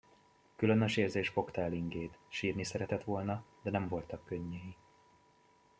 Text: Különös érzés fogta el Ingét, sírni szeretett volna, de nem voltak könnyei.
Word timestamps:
Különös 0.55 0.97
érzés 0.97 1.29
fogta 1.29 1.61
el 1.61 1.73
Ingét, 1.73 2.17
sírni 2.27 2.63
szeretett 2.63 3.03
volna, 3.03 3.43
de 3.61 3.69
nem 3.71 3.87
voltak 3.87 4.25
könnyei. 4.25 4.75